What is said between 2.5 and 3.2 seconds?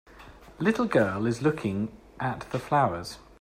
flowers.